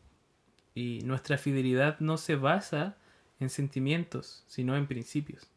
[0.74, 2.96] Y nuestra fidelidad no se basa
[3.40, 5.50] en sentimientos, sino en principios.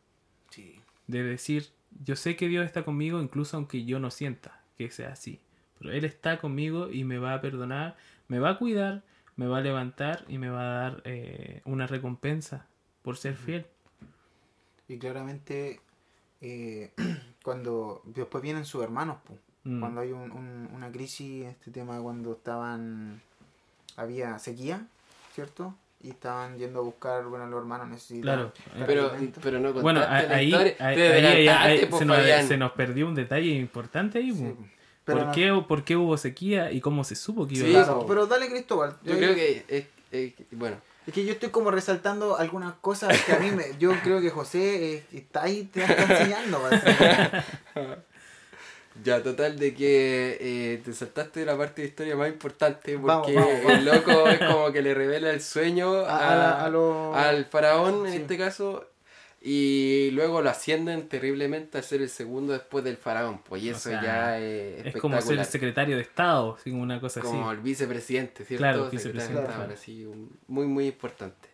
[0.49, 0.81] Sí.
[1.05, 1.67] De decir,
[2.03, 5.39] yo sé que Dios está conmigo incluso aunque yo no sienta que sea así.
[5.77, 7.95] Pero Él está conmigo y me va a perdonar,
[8.27, 9.03] me va a cuidar,
[9.35, 12.67] me va a levantar y me va a dar eh, una recompensa
[13.01, 13.65] por ser fiel.
[14.87, 15.79] Y claramente,
[16.41, 16.91] eh,
[17.43, 19.17] cuando después vienen sus hermanos.
[19.63, 19.79] Mm.
[19.79, 23.21] cuando hay un- un- una crisis, este tema cuando estaban,
[23.95, 24.87] había sequía,
[25.35, 25.75] ¿cierto?
[26.01, 28.51] Y estaban yendo a buscar, bueno, los hermanos necesitaban.
[28.51, 28.53] Claro.
[28.75, 30.51] eh, Pero, pero no bueno, ahí,
[31.91, 32.47] po, se, nos, Fabián.
[32.47, 34.31] se nos perdió un detalle importante ahí.
[34.33, 34.51] Sí.
[35.05, 37.75] Pero ¿Por, no- qué, ¿Por qué hubo sequía y cómo se supo que iba Sí,
[37.75, 38.97] a Claro, pero dale Cristóbal.
[39.03, 43.33] Yo creo que, es- es- bueno, Es que yo estoy como resaltando algunas cosas que
[43.33, 43.75] a mí me.
[43.79, 46.61] Yo creo que José eh, está ahí, te está enseñando.
[49.03, 53.63] Ya, total, de que eh, te saltaste la parte de historia más importante porque vamos,
[53.63, 53.71] vamos.
[53.79, 57.15] el loco es como que le revela el sueño A- a- a la- a lo-
[57.15, 58.85] al faraón en este caso
[59.43, 63.39] y luego lo ascienden terriblemente a ser el segundo después del faraón.
[63.39, 65.45] Pues y O eso sea, ya es, Es como ser el espectacular.
[65.45, 67.57] secretario de Estado, así como una cosa como así.
[67.57, 68.61] el vicepresidente, ¿cierto?
[68.61, 69.73] Claro, vicepresidente, Estado, claro.
[69.73, 71.49] así, un- muy, muy importante.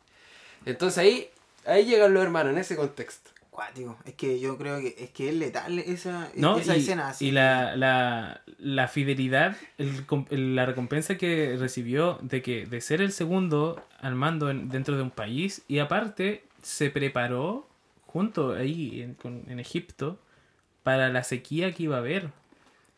[0.65, 1.30] Entonces ahí,
[1.65, 3.32] ahí llegan los hermanos en ese contexto.
[3.50, 3.97] Cuático.
[4.06, 6.60] Es que yo creo que es que es letal esa, ¿No?
[6.60, 7.28] esa y, escena así.
[7.30, 13.12] y la, la, la fidelidad, el- la recompensa que recibió de que de ser el
[13.12, 17.67] segundo al mando en- dentro de un país y aparte se preparó
[18.08, 20.20] junto ahí en, con- en Egipto
[20.84, 22.32] para la sequía que iba a haber.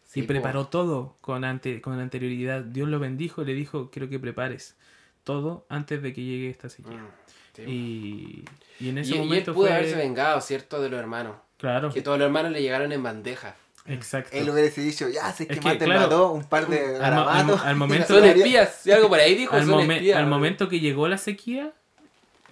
[0.08, 0.30] Sí, y po.
[0.30, 2.62] preparó todo con, ante, con anterioridad.
[2.62, 4.76] Dios lo bendijo y le dijo, quiero que prepares
[5.24, 6.98] todo antes de que llegue esta sequía.
[6.98, 7.08] Mm,
[7.56, 7.62] sí.
[7.64, 8.46] Y,
[8.86, 9.76] y en Y- ese y él momento pudo fue...
[9.76, 10.82] haberse vengado, ¿cierto?
[10.82, 11.36] De los hermanos.
[11.58, 13.56] Claro, Que todos los hermanos le llegaron en bandeja.
[13.86, 14.36] exacto.
[14.36, 18.08] Él hubiese dicho, ya, sé que, Es que, claro, dos, un par de al momento-
[18.08, 18.80] Son Daría- espías.
[18.84, 20.18] Si algo por ahí dijo, al, son momen- espías.
[20.18, 21.74] al momento que llegó la sequía,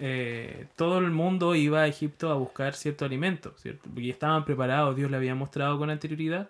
[0.00, 3.88] eh, todo el mundo iba a Egipto a buscar cierto alimento, ¿cierto?
[3.92, 6.48] Porque estaban preparados, Dios le había mostrado con anterioridad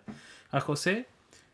[0.51, 1.05] a José.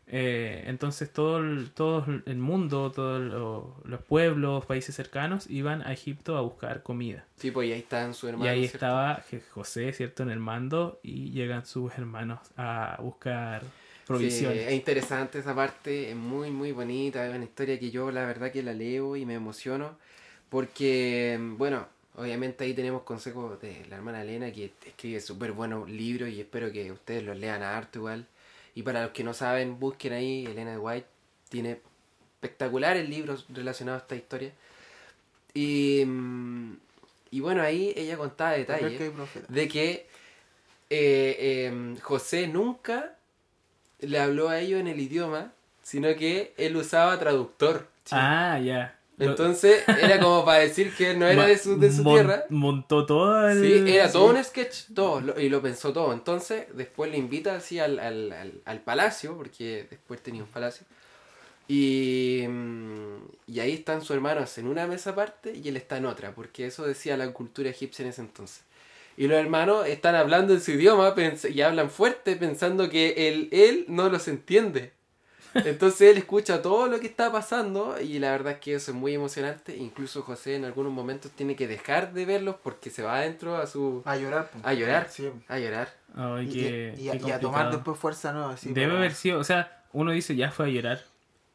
[0.08, 5.92] eh, entonces todo el, todo el mundo, todos lo- los pueblos, países cercanos iban a
[5.92, 7.24] Egipto a buscar comida.
[7.36, 8.46] Sí, pues y ahí estaban sus hermanos.
[8.46, 8.76] y ahí ¿cierto?
[8.76, 10.22] estaba José, ¿cierto?
[10.22, 13.62] En el mando y llegan sus hermanos a buscar
[14.06, 14.58] provisiones.
[14.58, 18.24] Sí, es interesante esa parte, es muy muy bonita, es una historia que yo la
[18.26, 19.96] verdad que la leo y me emociono
[20.48, 26.30] porque, bueno, obviamente ahí tenemos consejos de la hermana Elena que escribe súper buenos libros
[26.30, 28.26] y espero que ustedes los lean a harto igual.
[28.74, 31.06] Y para los que no saben, busquen ahí Elena de White,
[31.48, 31.80] tiene
[32.34, 34.52] espectaculares libros relacionados a esta historia.
[35.54, 36.76] Y, mm,
[37.30, 39.12] y bueno, ahí ella contaba detalles que
[39.48, 40.06] de que
[40.90, 43.16] eh, eh, José nunca
[44.00, 47.88] le habló a ellos en el idioma, sino que él usaba traductor.
[48.10, 48.95] Ah, ya.
[49.18, 52.44] Entonces era como para decir que él no era de su, de su mon- tierra.
[52.50, 53.60] Montó todo el...
[53.62, 56.12] Sí, era todo un sketch, todo, lo- y lo pensó todo.
[56.12, 60.86] Entonces, después le invita así al, al, al, al palacio, porque después tenía un palacio.
[61.68, 63.16] Y, mm,
[63.48, 66.66] y ahí están sus hermanos en una mesa aparte y él está en otra, porque
[66.66, 68.60] eso decía la cultura egipcia en ese entonces.
[69.16, 71.14] Y los hermanos están hablando en su idioma
[71.50, 74.92] y hablan fuerte pensando que él, él no los entiende.
[75.64, 78.96] Entonces él escucha todo lo que está pasando y la verdad es que eso es
[78.96, 79.76] muy emocionante.
[79.76, 83.66] Incluso José en algunos momentos tiene que dejar de verlos porque se va adentro a
[83.66, 84.02] su...
[84.04, 84.50] A llorar.
[84.52, 84.64] pues.
[84.64, 85.08] A llorar.
[85.08, 85.30] Sí.
[85.48, 85.94] a llorar.
[86.14, 88.52] Ay, Y, qué- y- y a, qué y a tomar después fuerza nueva.
[88.54, 91.04] así, Debe para- haber sido, o sea, uno dice ya fue a llorar,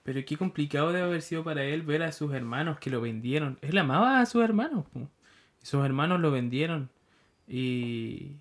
[0.03, 3.57] pero qué complicado debe haber sido para él ver a sus hermanos que lo vendieron.
[3.61, 6.89] Él amaba a sus hermanos, y sus hermanos lo vendieron.
[7.47, 8.37] Y,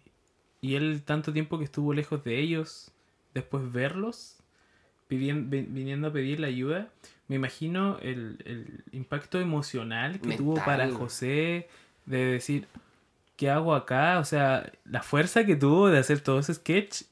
[0.61, 2.92] y él tanto tiempo que estuvo lejos de ellos,
[3.35, 4.37] después verlos,
[5.16, 6.88] viniendo a pedirle ayuda,
[7.29, 11.68] me imagino el, el impacto emocional que tuvo para José
[12.07, 12.66] de decir,
[13.37, 14.18] ¿qué hago acá?
[14.18, 17.03] O sea, la fuerza que tuvo de hacer todo ese sketch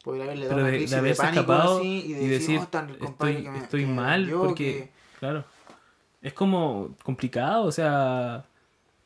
[0.49, 2.59] Pero de- de haberse escapado así y, de y decir,
[3.01, 4.91] "Oh, estoy, que me- estoy que me mal porque, que-".
[5.19, 5.45] claro,
[6.21, 8.45] es como complicado, o sea,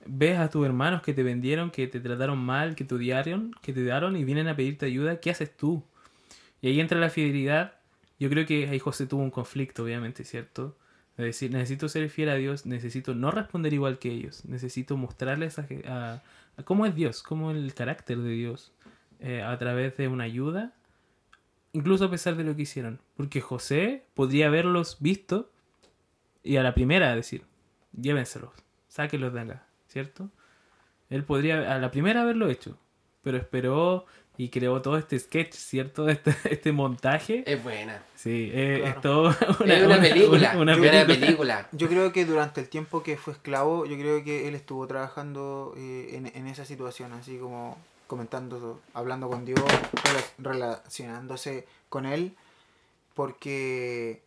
[0.06, 3.72] ves a tus hermanos que te vendieron, que te trataron mal, que te odiaron, que
[3.72, 5.82] te daron y vienen a pedirte ayuda, ¿qué haces tú?
[6.60, 7.74] Y ahí entra la fidelidad.
[8.22, 10.76] Yo creo que ahí José tuvo un conflicto, obviamente, ¿cierto?
[11.16, 15.58] De decir, necesito ser fiel a Dios, necesito no responder igual que ellos, necesito mostrarles
[15.58, 16.22] a
[16.64, 18.70] cómo es Dios, cómo es el carácter de Dios,
[19.18, 20.72] eh, a través de una ayuda,
[21.72, 23.00] incluso a pesar de lo que hicieron.
[23.16, 25.50] Porque José podría haberlos visto
[26.44, 27.42] y a la primera decir,
[27.90, 28.52] llévenselos,
[28.86, 30.30] sáquenlos de acá, ¿cierto?
[31.10, 32.78] Él podría a la primera haberlo hecho,
[33.24, 34.06] pero esperó
[34.44, 36.08] y creó todo este sketch, ¿cierto?
[36.14, 37.44] Este, este montaje.
[37.46, 38.02] Es buena.
[38.16, 38.94] Sí, eh, Claro.
[38.96, 40.52] es todo es una película.
[40.56, 41.06] una una película.
[41.06, 41.68] película.
[41.72, 45.74] Yo creo que durante el tiempo que fue esclavo, yo creo que él estuvo trabajando
[45.76, 47.76] eh, en, en esa situación, así como
[48.06, 52.34] comentando, hablando con Dios, rela- relacionándose con él,
[53.14, 54.22] porque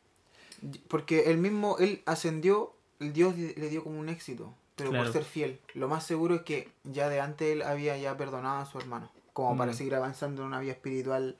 [0.88, 5.06] porque él mismo, él ascendió, el Dios le le dio como un éxito, pero Claro.
[5.06, 5.60] por ser fiel.
[5.74, 9.10] Lo más seguro es que ya de antes él había ya perdonado a su hermano,
[9.36, 9.76] como para Mm.
[9.76, 11.36] seguir avanzando en una vida espiritual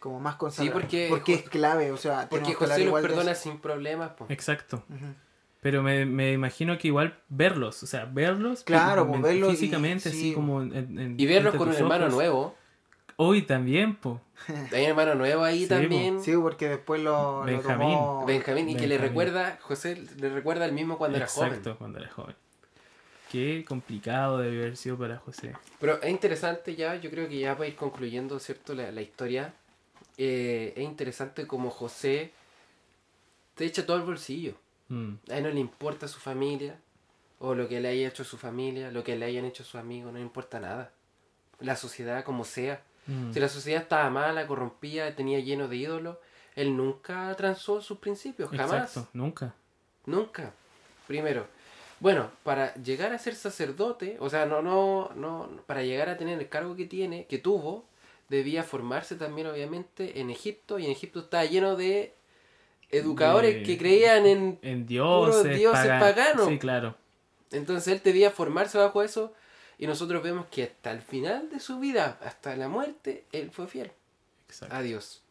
[0.00, 0.78] como más consagrada.
[0.78, 4.10] porque- porque es clave, o sea, Porque José de perdona sin problemas.
[4.10, 4.26] po.
[4.28, 4.84] Exacto.
[5.62, 10.10] Pero me, me imagino que igual verlos, o sea, verlos Claro, pues, verlos y- físicamente,
[10.10, 10.32] así sí.
[10.34, 12.54] como en, en- Y verlos con un hermano nuevo.
[13.16, 14.20] Hoy también, po.
[14.72, 16.22] Hay un hermano nuevo ahí Sí, también.
[16.22, 17.88] Sí, porque después lo, lo Benjamín.
[17.96, 18.68] tomó- Benjamín.
[18.68, 21.76] Y que le recuerda, José le recuerda al mismo cuando era Exacto, joven.
[21.78, 22.36] cuando era joven.
[23.30, 25.54] Qué complicado debe haber sido para José.
[25.80, 28.74] Pero es interesante ya, yo creo que ya para ir concluyendo, ¿cierto?
[28.74, 29.52] La, la historia.
[30.16, 32.32] eh, es interesante como José
[33.54, 34.54] te echa todo el bolsillo.
[34.88, 36.78] Mm, A él no le importa su familia,
[37.40, 40.12] o lo que le haya hecho su familia, lo que le hayan hecho sus amigos,
[40.12, 40.90] no le importa nada.
[41.60, 42.82] La sociedad como sea.
[43.06, 46.16] mm, Si la sociedad estaba mala, corrompida, tenía lleno de ídolos,
[46.56, 48.72] él nunca transó sus principios, jamás.
[48.96, 49.54] Exacto, nunca.
[50.06, 50.52] Nunca.
[51.06, 51.46] Primero,
[52.00, 56.38] bueno, para llegar a ser sacerdote, o sea, no, no, no, para llegar a tener
[56.38, 57.84] el cargo que tiene, que tuvo,
[58.28, 62.14] debía formarse también, obviamente, en Egipto, y en Egipto estaba lleno de
[62.90, 64.58] educadores De- que creían en...
[64.62, 66.48] En dioses, dioses pagan- paganos.
[66.48, 66.94] Sí, claro.
[67.50, 69.32] Entonces él debía formarse bajo eso,
[69.78, 73.66] y nosotros vemos que hasta el final de su vida, hasta la muerte, él fue
[73.66, 73.92] fiel
[74.48, 74.74] Exacto.
[74.74, 75.22] a Dios.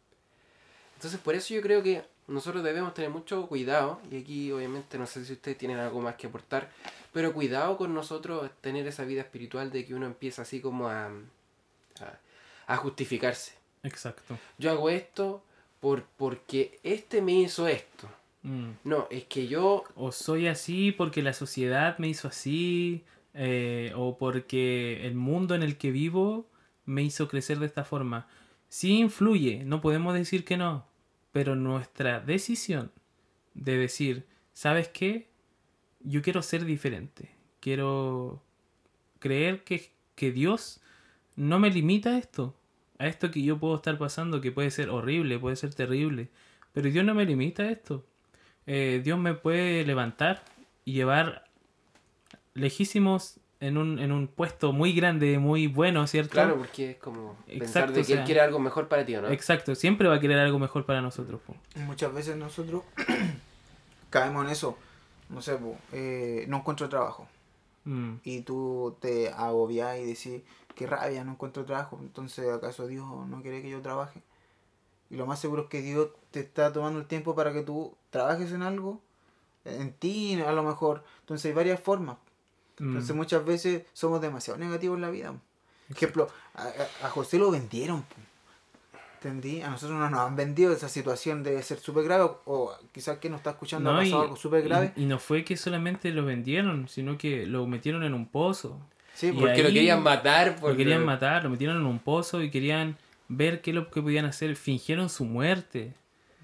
[0.96, 5.06] Entonces por eso yo creo que nosotros debemos tener mucho cuidado, y aquí obviamente no
[5.06, 6.70] sé si ustedes tienen algo más que aportar,
[7.12, 11.06] pero cuidado con nosotros tener esa vida espiritual de que uno empieza así como a,
[11.06, 12.18] a,
[12.66, 13.54] a justificarse.
[13.82, 14.38] Exacto.
[14.58, 15.42] Yo hago esto
[15.80, 18.08] por, porque este me hizo esto.
[18.42, 18.70] Mm.
[18.84, 19.84] No, es que yo...
[19.94, 25.62] O soy así porque la sociedad me hizo así, eh, o porque el mundo en
[25.62, 26.46] el que vivo
[26.84, 28.26] me hizo crecer de esta forma.
[28.68, 30.84] Sí influye, no podemos decir que no,
[31.38, 32.90] pero nuestra decisión
[33.54, 35.28] de decir, ¿sabes qué?
[36.00, 38.42] Yo quiero ser diferente, quiero
[39.20, 40.80] creer que, que Dios
[41.36, 42.56] no me limita a esto,
[42.98, 46.28] a esto que yo puedo estar pasando, que puede ser horrible, puede ser terrible,
[46.72, 48.04] pero Dios no me limita a esto.
[48.66, 50.42] Eh, Dios me puede levantar
[50.84, 51.44] y llevar
[52.54, 56.32] lejísimos en un, en un puesto muy grande, muy bueno, ¿cierto?
[56.32, 59.16] Claro, porque es como pensar Exacto, de o que él quiere algo mejor para ti,
[59.16, 59.28] ¿o ¿no?
[59.30, 61.40] Exacto, siempre va a querer algo mejor para nosotros.
[61.46, 61.54] po.
[61.76, 62.82] Muchas veces nosotros
[64.10, 64.76] caemos en eso.
[65.28, 67.26] No sé, po, eh, no encuentro trabajo.
[67.84, 70.42] Mm, Y tú te agobias y decís,
[70.74, 71.98] qué rabia, no encuentro trabajo.
[72.00, 74.22] Entonces, ¿acaso Dios no quiere que yo trabaje?
[75.10, 77.94] Y lo más seguro es que Dios te está tomando el tiempo para que tú
[78.10, 79.00] trabajes en algo,
[79.64, 81.02] en ti a lo mejor.
[81.20, 82.16] Entonces hay varias formas.
[82.78, 85.34] Mm, Entonces muchas veces somos demasiado negativos en la vida.
[85.90, 88.04] Ejemplo, a, a- a José lo vendieron.
[89.16, 89.62] ¿Entendí?
[89.62, 93.28] A nosotros no nos han vendido esa situación debe ser súper grave o quizás que
[93.28, 94.92] nos está escuchando ha No, y, pasado algo súper grave.
[94.94, 98.78] y- y no fue que solamente lo vendieron, sino que lo metieron en un pozo.
[99.14, 100.54] Sí, y porque lo querían matar.
[100.60, 103.90] Por Lo querían matar, lo metieron en un pozo y querían ver qué es lo
[103.90, 104.54] que podían hacer.
[104.54, 105.94] Fingieron su muerte.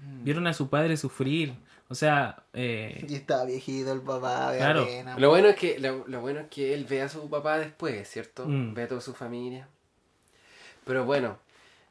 [0.05, 0.23] Mm.
[0.25, 1.53] Vieron a su padre sufrir.
[1.87, 4.85] O sea, eh, Y estaba viejito el papá, de Claro.
[4.85, 5.17] pena.
[5.19, 8.09] Lo bueno es que lo, lo bueno es que él ve a su papá después,
[8.09, 8.45] ¿cierto?
[8.47, 8.73] Mm.
[8.73, 9.67] Ve a toda su familia.
[10.85, 11.37] Pero bueno,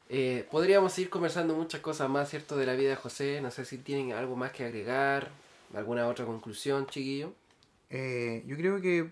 [0.09, 2.57] eh, podríamos ir conversando muchas cosas más, ¿cierto?
[2.57, 3.39] De la vida de José.
[3.41, 5.29] No sé si tienen algo más que agregar,
[5.73, 7.33] alguna otra conclusión, chiquillo.
[7.89, 9.09] Eh, yo creo que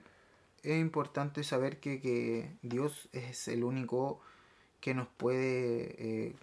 [0.63, 4.19] es importante saber que, que Dios es el único
[4.79, 6.33] que nos puede eh,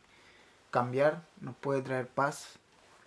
[0.71, 2.59] cambiar, nos puede traer paz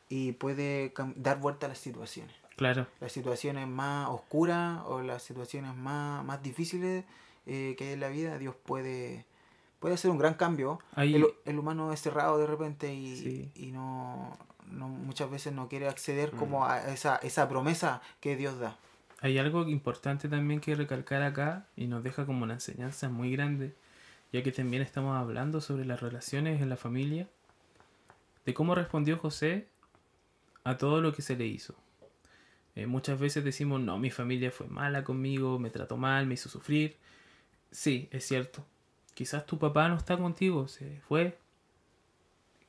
[0.10, 2.36] y puede dar vuelta a las situaciones.
[2.56, 2.86] claro.
[3.00, 7.04] Las situaciones más oscuras o las situaciones más, más difíciles
[7.46, 9.26] eh, que hay en la vida, Dios puede,
[9.80, 10.80] puede hacer un gran cambio.
[10.96, 13.52] El, el humano es cerrado de repente y, Sí.
[13.56, 14.38] y no,
[14.68, 16.38] no muchas veces no quiere acceder Mm.
[16.38, 18.78] como a esa, esa promesa que Dios da.
[19.22, 23.74] Hay algo importante también que recalcar acá y nos deja como una enseñanza muy grande,
[24.32, 27.28] ya que también estamos hablando sobre las relaciones en la familia,
[28.46, 29.68] de cómo respondió José
[30.64, 31.76] a todo lo que se le hizo.
[32.76, 36.50] Eh, muchas veces decimos, no, mi familia fue mala conmigo, me trató mal, me hizo
[36.50, 36.98] sufrir.
[37.72, 38.66] Sí, es cierto.
[39.14, 41.38] Quizás tu papá no está contigo, se fue.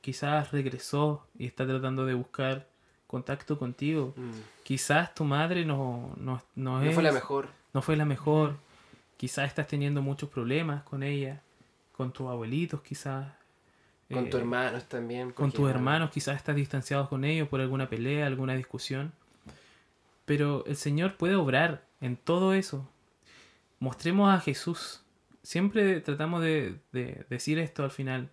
[0.01, 2.67] Quizás regresó y está tratando de buscar
[3.07, 4.13] contacto contigo.
[4.15, 4.31] Mm.
[4.63, 7.47] Quizás tu madre no, no, no No es fue la mejor.
[7.73, 8.57] no fue la mejor.
[9.17, 11.41] Quizás estás teniendo muchos problemas con ella,
[11.93, 13.27] con tus abuelitos quizás.
[14.11, 15.31] Con eh, tus hermanos también.
[15.31, 19.13] Con tus hermanos quizás estás distanciado con ellos por alguna pelea, alguna discusión.
[20.25, 22.89] Pero el Señor puede obrar en todo eso.
[23.79, 25.01] Mostremos a Jesús.
[25.43, 28.29] Siempre tratamos de, de decir esto al final.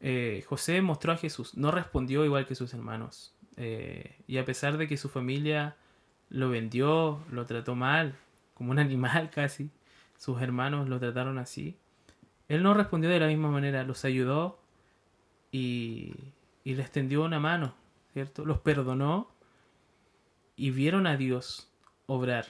[0.00, 3.34] Eh, José mostró a Jesús, no respondió igual que sus hermanos.
[3.56, 5.76] Eh, y a pesar de que su familia
[6.30, 8.14] lo vendió, lo trató mal,
[8.54, 9.70] como un animal casi,
[10.16, 11.76] sus hermanos lo trataron así,
[12.48, 14.59] él no respondió de la misma manera, los ayudó
[15.52, 16.14] y,
[16.64, 17.74] y les tendió una mano,
[18.12, 18.44] ¿cierto?
[18.44, 19.28] Los perdonó
[20.56, 21.68] y vieron a Dios
[22.06, 22.46] obrar.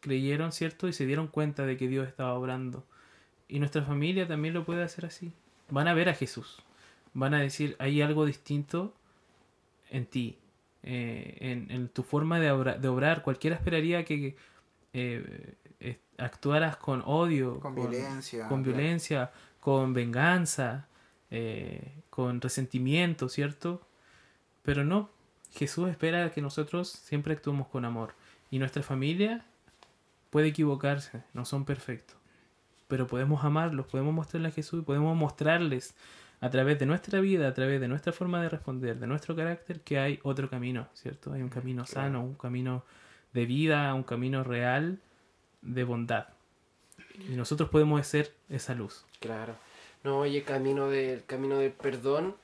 [0.00, 0.88] Creyeron, ¿cierto?
[0.88, 2.84] Y se dieron cuenta de que Dios estaba obrando.
[3.48, 5.32] Y nuestra familia también lo puede hacer así.
[5.70, 6.62] Van a ver a Jesús.
[7.14, 8.94] Van a decir, hay algo distinto
[9.90, 10.38] en ti,
[10.82, 13.22] eh, en, en tu forma de, obra- de obrar.
[13.22, 14.36] Cualquiera esperaría que
[14.92, 18.76] eh, eh, actuaras con odio, Con violencia, con claro.
[18.78, 20.87] violencia, con venganza,
[21.30, 23.86] eh, con resentimiento, ¿cierto?
[24.62, 25.10] Pero no,
[25.52, 28.14] Jesús espera que nosotros siempre actuemos con amor.
[28.50, 29.44] Y nuestra familia
[30.30, 32.16] puede equivocarse, no son perfectos.
[32.86, 35.94] Pero podemos amarlos, podemos mostrarles a Jesús podemos mostrarles
[36.40, 39.80] a través de nuestra vida, a través de nuestra forma de responder, de nuestro carácter,
[39.80, 41.32] que hay otro camino, ¿cierto?
[41.32, 42.84] Hay un camino sano, un camino
[43.32, 45.00] de vida, un camino real
[45.62, 46.28] de bondad.
[47.28, 49.04] Y nosotros podemos ser esa luz.
[49.20, 49.54] Claro.
[50.04, 52.34] No, oye, camino del camino del perdón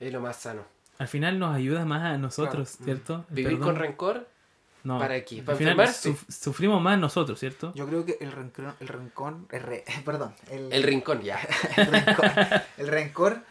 [0.00, 0.62] es lo más sano.
[0.98, 2.84] Al final nos ayuda más a nosotros, Claro.
[2.84, 3.24] ¿cierto?
[3.30, 3.66] El Vivir perdón.
[3.68, 4.28] con rencor,
[4.84, 4.98] No.
[4.98, 5.14] ¿para?
[5.14, 6.10] Al ¿Para final enfermarse?
[6.10, 7.72] suf- sufrimos más nosotros, ¿cierto?
[7.74, 11.38] Yo creo que el rencor, el rencón, el re- perdón, el, el rincón, ya.
[11.76, 12.30] el rencor,
[12.78, 13.42] el rencor,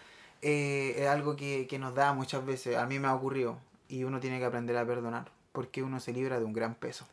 [0.41, 3.58] eh, es algo que, que nos da muchas veces, a mí me ha ocurrido,
[3.89, 7.06] y uno tiene que aprender a perdonar, porque uno se libra de un gran peso.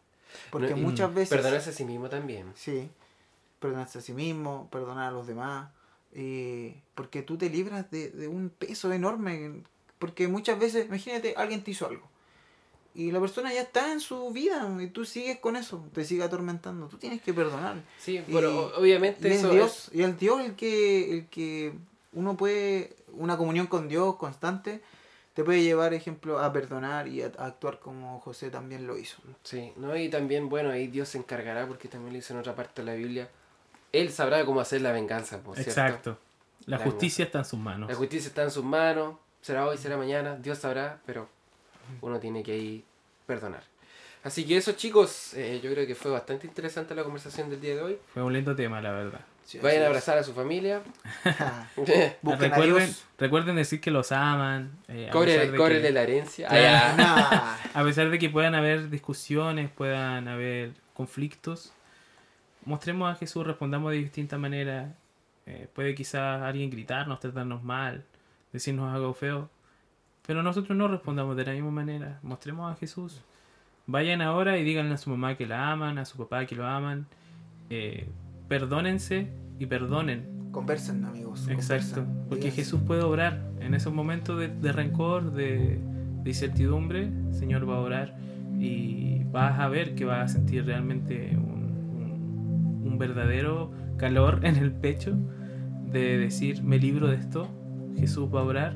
[0.51, 1.29] Porque No, muchas veces...
[1.29, 2.53] Perdonarse a sí mismo también.
[2.55, 2.89] Sí,
[3.63, 5.71] perdonarse a sí mismo, perdonar a los demás,
[6.13, 9.63] eh, porque tú te libras de, de un peso enorme,
[9.99, 12.07] porque muchas veces, imagínate, alguien te hizo algo,
[12.95, 16.23] y la persona ya está en su vida, y tú sigues con eso, te sigue
[16.25, 17.77] atormentando, tú tienes que perdonar.
[17.99, 21.73] Sí, Y- obviamente Y es eso Dios, y el Dios el que, el que
[22.13, 24.83] uno puede, una comunión con Dios constante,
[25.33, 29.17] te puede llevar, ejemplo, a perdonar y a, a actuar como José también lo hizo.
[29.43, 29.97] Sí, ¿no?
[29.97, 32.87] Y también, bueno, ahí Dios se encargará, porque también lo dice en otra parte de
[32.87, 33.31] la Biblia.
[33.93, 35.71] Él sabrá cómo hacer la venganza, por cierto.
[35.71, 36.19] Exacto.
[36.67, 37.91] La La justicia está en sus manos.
[37.91, 41.29] La justicia está en sus manos, será hoy, será mañana, Dios sabrá, pero
[42.01, 42.85] uno tiene que ahí
[43.27, 43.65] perdonar.
[44.25, 47.75] Así que eso chicos, eh, yo creo que fue bastante interesante la conversación del día
[47.75, 47.99] de hoy.
[48.15, 49.21] Fue un lindo tema, la verdad.
[49.45, 50.83] Sí, Vayan a abrazar a su familia.
[51.77, 53.05] Recuerden, Dios.
[53.19, 54.71] recuerden decir que los aman.
[54.87, 55.51] eh, Cóbrele
[55.83, 56.49] que, la herencia.
[56.49, 57.03] Claro.
[57.05, 61.73] Ah, a pesar de que puedan haber discusiones, puedan haber conflictos,
[62.65, 64.95] mostremos a Jesús, respondamos de distinta manera.
[65.47, 68.05] Eh, puede quizás alguien gritarnos, tratarnos mal,
[68.53, 69.51] decirnos algo feo,
[70.27, 72.19] pero nosotros no respondamos de la misma manera.
[72.23, 73.21] Mostremos a Jesús.
[73.87, 76.67] Vayan ahora y díganle a su mamá que la aman, a su papá que lo
[76.67, 77.07] aman.
[77.71, 78.09] Eh,
[78.49, 80.51] perdónense y perdonen.
[80.53, 81.49] Conversen, amigos.
[81.49, 82.63] Exacto, conversen, porque díganse.
[82.63, 85.81] Jesús puede obrar en esos momentos de, de rencor, de,
[86.23, 87.05] de incertidumbre.
[87.07, 88.17] El Señor va a orar
[88.61, 91.52] y vas a ver que vas a sentir realmente un
[93.07, 95.13] verdadero calor en el pecho
[95.93, 97.49] de decir, me libro de esto,
[97.99, 98.73] Jesús va a orar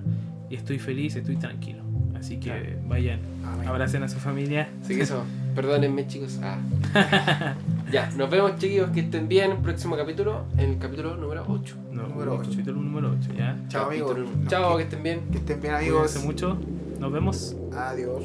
[0.51, 1.83] y estoy feliz, estoy tranquilo.
[2.15, 2.65] Así que Claro.
[2.89, 3.69] vayan, Amén.
[3.69, 4.69] abracen a su familia.
[4.83, 5.23] Así que eso,
[5.55, 6.41] perdónenme chicos.
[6.43, 6.59] Ah.
[7.93, 9.63] ya, nos vemos chiquillos, que estén bien.
[9.63, 11.77] Próximo capítulo, en el capítulo número 8.
[11.93, 12.51] No, Número ocho.
[12.51, 13.57] capítulo número 8, ¿ya?
[13.69, 14.17] Chao, amigos.
[14.49, 15.21] Chao, que estén bien.
[15.33, 16.13] Que estén bien, amigos.
[16.13, 16.59] Cuídense mucho,
[17.01, 17.57] nos vemos.
[17.75, 18.23] Adiós.